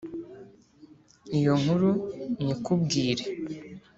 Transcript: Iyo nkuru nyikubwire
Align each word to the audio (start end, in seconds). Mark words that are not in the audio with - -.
Iyo 1.37 1.53
nkuru 1.61 1.89
nyikubwire 2.43 3.23